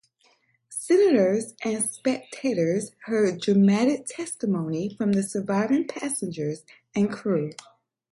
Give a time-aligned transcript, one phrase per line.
[0.67, 6.63] Senators and spectators heard dramatic testimony from the surviving passengers
[6.95, 7.51] and crew.